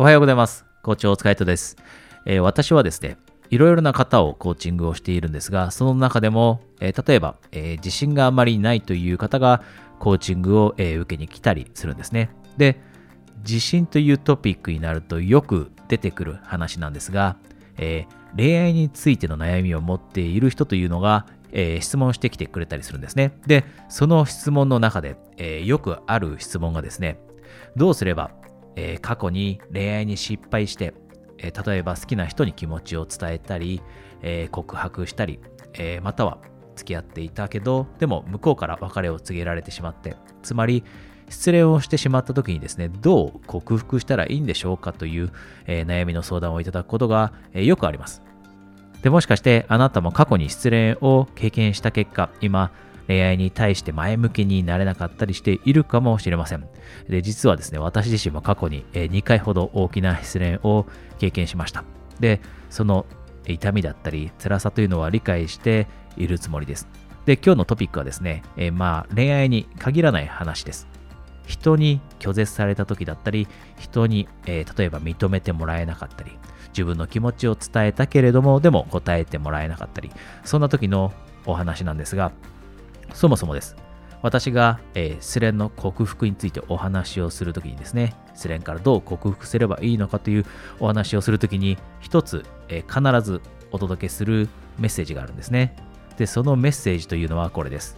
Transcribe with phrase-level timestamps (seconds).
[0.00, 0.64] おはようございます。
[0.82, 1.76] コーチお疲れ様です、
[2.24, 3.18] えー、私はですね、
[3.50, 9.62] いろいろな方をコーチングをしているんですが、その中でも、えー、例えば、えー、自信があまりないという方が
[9.98, 12.30] コーチングを、え受けに来たりするんですね。
[12.56, 12.80] で、
[13.46, 17.36] 自信というトピックになるとよく出てくる話なんですが、
[17.76, 23.32] え恋愛についての悩みを持っている人というのが、え質問してきてくれたりするんですね。
[23.46, 27.20] で、その質問の中で、えよくある質問がですね、
[27.76, 28.30] どうすれば
[28.80, 30.94] えー、過去に恋愛に失敗して、
[31.36, 33.82] えー、例えば好きな人に気持ちを伝えたり、
[34.22, 35.38] えー、告白したり、
[35.74, 36.38] えまたは
[36.74, 40.82] 付き合っていたけど、でも向こうから別れを告げられてしまって、つまり
[41.28, 45.30] 失恋をしてしまった時にですね、どう克服したらいいんでしょうかという、
[45.66, 48.22] え悩みの相談をいただくことが、えよくあります。
[49.02, 52.72] で、もしかしてあなたも過去に失恋を経験した結果、今、
[53.10, 56.68] 恋愛に対して前向きになれなかったりしているかもしれません。
[57.08, 60.86] で、実はですね、私自身も過去に2回ほど大きな失恋を
[61.18, 61.82] 経験しました。
[62.20, 63.06] で、その
[63.48, 66.86] 痛みだったり辛さというのは理解しているつもりです。
[67.26, 70.86] で、今日のトピックはですね、えまあ恋愛に限らない話です。
[71.46, 76.38] 人に拒絶された時だったり、人に、えー、例えば認めてもらえなかったり、
[76.68, 80.12] 自分の気持ちを伝えたけれども、でも答えてもらえなかったり、
[80.44, 81.12] そんな時の
[81.46, 82.30] お話なんですが、
[83.14, 83.76] そもそもです。
[84.22, 90.46] 私が、えー、失恋の克服についてお話をするときにですね、失恋からどう克服すればいいのかという
[90.78, 93.40] お話をするときに、一つ、えー、必ず
[93.72, 95.74] お届けするメッセージがあるんですね。
[96.18, 97.96] で、そのメッセージというのはこれです。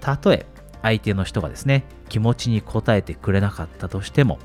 [0.00, 0.46] たとえ
[0.82, 4.38] 相手の人がですね、気持ちに応えてくれなかったとしても、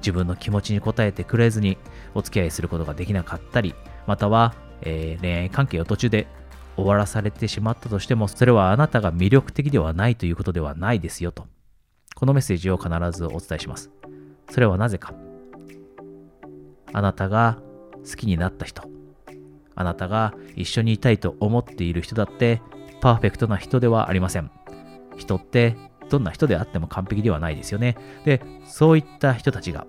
[0.00, 1.76] 自分の気持ちに応えてくれずに
[2.14, 3.74] お付き合いすることができなかったり、
[4.06, 6.26] または、えー、恋愛関係を途中で
[6.78, 11.46] 終わらされてしまったとしても、それはあなたが魅力的ではないということではないですよと。
[12.14, 13.90] このメッセージを必ずお伝えします。
[14.48, 15.12] それはなぜか。
[16.92, 17.58] あなたが
[18.08, 18.82] 好きになった人、
[19.74, 22.62] あなたが一緒にいたいと思っている人だって、
[23.00, 24.50] パーフェクトな人ではありません。
[25.16, 25.76] 人って
[26.08, 27.96] どんな人であっても完璧ではないですよね。
[28.24, 29.86] で、そういった人たちが、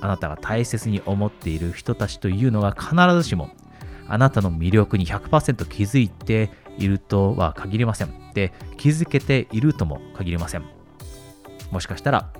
[0.00, 3.50] あなたが大切に思っている人たちというのが必ずしも
[4.08, 8.32] あなたの魅力に100%気づいているとは限りません。
[8.34, 10.64] で、気づけているとも限りません。
[11.70, 12.32] もしかしたら、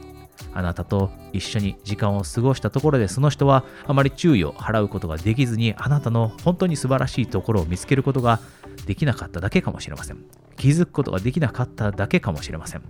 [0.52, 8.40] あなたと一緒に時間を過ごしたところでその人はあまり注意を払うことができずにあなたの本当に素晴らしいところを見つけることが
[8.86, 10.24] できなかっただけかもしれません。
[10.56, 12.82] 気づくことができなかっただけかもしれません。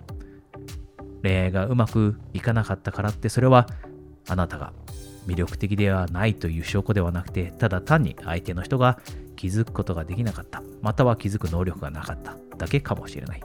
[1.23, 3.67] 恋愛がうまくいかなかったからってそれは
[4.27, 4.73] あなたが
[5.27, 8.99] 魅力的ではないという証拠ではなくて、ただ単に相手の人が
[9.35, 13.41] 気づくことができなかった、または気づく能力がなかっただけかもしれない。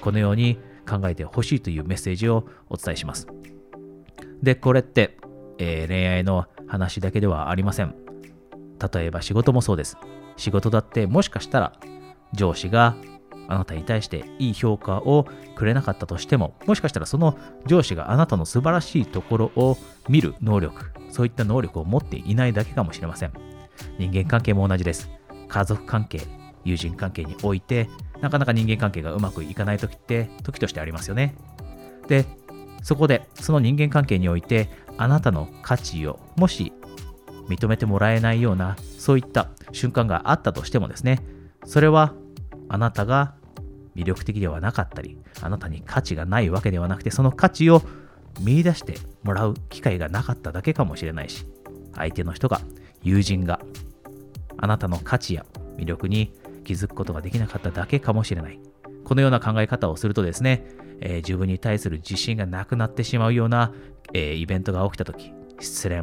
[0.00, 3.26] このように考えてほしいというメッセージをお伝えします。
[4.42, 5.16] で、これって、
[5.58, 7.94] えー、恋愛の話だけではありません。
[8.92, 9.96] 例えば仕事もそうです。
[10.36, 11.72] 仕事だってもしかしたら
[12.32, 12.96] 上司が
[13.52, 17.36] あなたに対していい評価をくれなかったとしても、もしかしたらその
[17.66, 19.76] 上司があなたの素晴らしいところを
[20.08, 23.32] 見る能力、そういった能力を持っていないだけかもしれません。
[23.98, 25.10] 人間関係も同じです。
[25.48, 26.22] 家族関係、
[26.64, 27.90] 友人関係において、
[28.22, 31.34] なかなか人間関係がうまくいかない時って、時としてありますよね。
[32.08, 32.24] で、
[32.82, 36.72] そこで、その人間関係において、あなたの価値を、もし
[37.48, 41.20] 認めてもらえないような、そういった瞬間があったとしてもですね、
[41.64, 42.14] それは
[42.68, 43.34] あなたが
[43.94, 47.82] 魅力的ではなかったり、あなたに価値がないわけではなくて、その価値を
[48.40, 51.46] 見出してもらう機会がなかっただけかもしれないし、
[51.94, 52.60] 相手の人が、
[53.02, 53.60] 友人が、
[54.56, 55.44] あなたの価値や
[55.76, 56.32] 魅力に
[56.64, 58.58] 気づくことができなかっただけかもしれない。
[59.04, 60.64] このような考え方をするとですね、
[61.00, 63.72] えー、自分に対する自信がなくなってしまうような、
[64.14, 66.02] えー、イベントが起きたとき、失恋、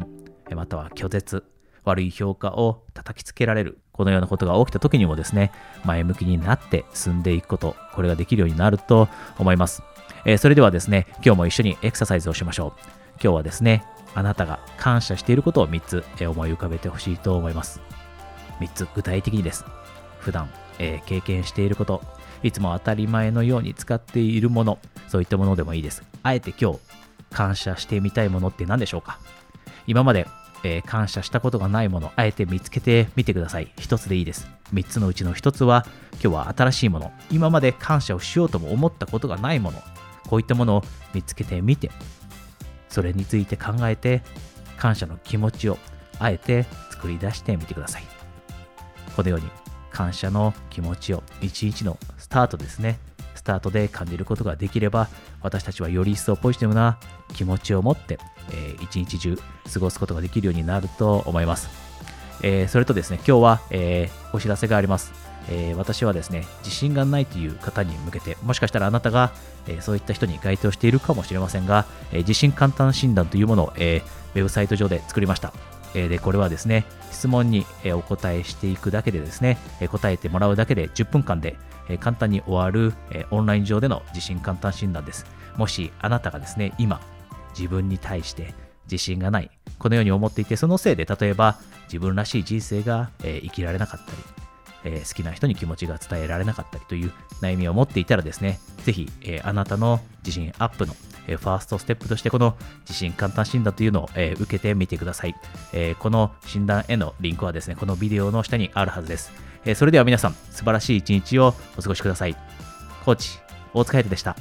[0.54, 1.44] または拒絶、
[1.84, 5.52] 悪い評価を叩きつけられる、このようなことが起きた時にもですね、
[5.84, 9.82] 前向きになって進んでいくこと、これができるようになると思います。
[10.24, 12.80] えー、それではですね、今日も一緒にエクササイズをしましょう。
[13.22, 13.84] 今日はですね、
[14.14, 17.82] あなたが感謝していることを3つ、え思い浮かべてほしいと思います。
[18.60, 19.66] 3つ具体的にです。
[20.20, 20.48] 普段、
[20.78, 22.00] えー、経験していること、
[22.42, 24.78] いつも当たり前のように使っているもの、
[25.08, 26.02] そういったものでもいいです。
[26.22, 26.78] あえて今日、
[27.34, 29.18] 感謝してみたいものって何でしょうか？
[29.86, 30.26] 今まで
[30.62, 33.72] えー、感謝したことがないもの、あえて見つけてみてください。
[33.78, 34.48] 一つでいいです。
[34.72, 39.82] 三つのうちの一つは、今日は新しいもの、今まで感謝をしようとも思ったことがないもの、
[40.28, 40.84] こういったものを
[41.14, 41.90] 見つけてみて、
[42.88, 44.22] それについて考えて、
[44.76, 45.78] 感謝の気持ちを
[46.18, 48.04] あえて作り出してみてください。
[49.16, 49.48] このように、
[49.90, 52.98] 感謝の気持ちを一日のスタートですね。
[53.34, 55.08] スタートで感じることができれば、
[55.42, 56.98] 私たちはより一層ポジティブな
[57.34, 58.18] 気持ちを持って
[58.52, 59.38] えー、一日中
[59.72, 61.68] 過ごすことができるようになると思います。
[62.42, 65.12] えー、それとですね、今日は、えー、お知らせがあります。
[65.48, 69.32] え、私はですね、自信がないという方に向けて、もしかしたらあなたが、
[69.66, 74.02] え、そういった人に該当しているかもしれませんが、え、自信簡単診断というものを、え、
[74.34, 75.52] ウェブサイト上で作りました。
[75.92, 79.58] で、これはですね、質問に、お答えしていくだけでですね、
[79.90, 81.56] 答えてもらうだけで10分間で、
[81.90, 85.26] え、簡単に終わる、え、オンライン上での自信簡単診断です。
[85.56, 87.00] もしあなたがですね、今、
[87.58, 88.54] 自分に対して
[88.84, 94.18] 自信がない、このように思っていて、そのせいで、例えば自分らしい人生が、え、生きられなかったり、
[94.84, 100.94] え、好きな人に気持ちが伝えられなかったりという悩みを持っていたらですね、ぜひ、え、あなたの自信アップの、
[101.26, 105.34] え、ファーストステップとしてこの自信簡単診断というのを、え受けてみてください、
[105.72, 109.49] えこの診断へのリンクはですね、このビデオの下にあるはずです。
[109.64, 112.36] えそれでは皆さん、素晴らしい一日をお過ごしください。
[113.04, 113.38] コーチ、
[113.74, 114.36] 大塚彩でした。